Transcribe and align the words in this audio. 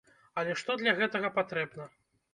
Але 0.41 0.55
што 0.61 0.77
для 0.81 0.95
гэтага 1.01 1.33
патрэбна? 1.39 1.91